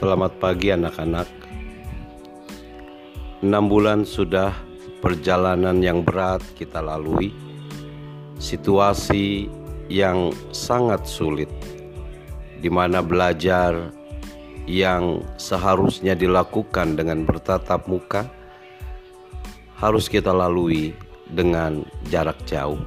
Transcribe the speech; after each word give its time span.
Selamat 0.00 0.32
pagi 0.40 0.72
anak-anak. 0.72 1.28
Enam 3.44 3.68
bulan 3.68 4.08
sudah 4.08 4.48
perjalanan 5.04 5.76
yang 5.84 6.00
berat 6.00 6.40
kita 6.56 6.80
lalui, 6.80 7.36
situasi 8.40 9.52
yang 9.92 10.32
sangat 10.56 11.04
sulit, 11.04 11.52
di 12.64 12.72
mana 12.72 13.04
belajar 13.04 13.92
yang 14.64 15.20
seharusnya 15.36 16.16
dilakukan 16.16 16.96
dengan 16.96 17.28
bertatap 17.28 17.84
muka 17.84 18.24
harus 19.76 20.08
kita 20.08 20.32
lalui 20.32 20.96
dengan 21.28 21.84
jarak 22.08 22.40
jauh. 22.48 22.80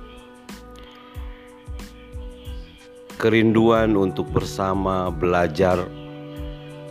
Kerinduan 3.21 3.93
untuk 3.93 4.33
bersama 4.33 5.13
belajar 5.13 6.01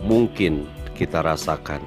mungkin 0.03 0.67
kita 0.93 1.23
rasakan, 1.23 1.79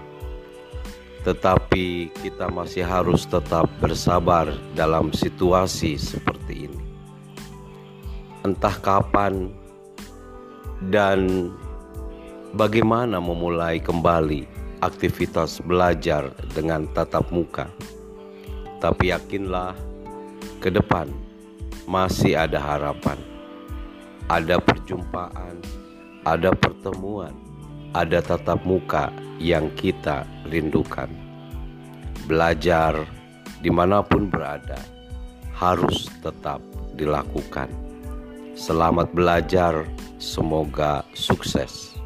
tetapi 1.23 2.09
kita 2.25 2.49
masih 2.49 2.83
harus 2.83 3.29
tetap 3.29 3.69
bersabar 3.79 4.49
dalam 4.73 5.13
situasi 5.13 6.01
seperti 6.01 6.73
ini. 6.73 6.83
Entah 8.41 8.73
kapan 8.81 9.53
dan 10.89 11.53
bagaimana 12.57 13.21
memulai 13.21 13.85
kembali 13.85 14.49
aktivitas 14.81 15.61
belajar 15.61 16.33
dengan 16.57 16.89
tatap 16.97 17.29
muka, 17.29 17.69
tapi 18.81 19.13
yakinlah 19.13 19.77
ke 20.65 20.73
depan 20.73 21.13
masih 21.85 22.33
ada 22.33 22.57
harapan, 22.57 23.21
ada 24.33 24.57
perjumpaan, 24.57 25.61
ada 26.25 26.51
pertemuan 26.57 27.47
ada 27.97 28.21
tatap 28.21 28.61
muka 28.69 29.09
yang 29.41 29.73
kita 29.73 30.29
rindukan. 30.53 31.09
Belajar 32.29 33.09
di 33.65 33.73
mana 33.73 34.05
pun 34.05 34.29
berada 34.29 34.77
harus 35.57 36.13
tetap 36.21 36.61
dilakukan. 36.93 37.73
Selamat 38.53 39.09
belajar, 39.17 39.89
semoga 40.21 41.01
sukses. 41.17 41.97